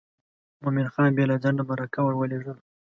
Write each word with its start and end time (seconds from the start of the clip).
مومن 0.63 0.87
خان 0.93 1.09
بې 1.17 1.23
له 1.31 1.35
ځنډه 1.43 1.63
مرکه 1.69 1.99
ور 2.03 2.13
ولېږله. 2.17 2.53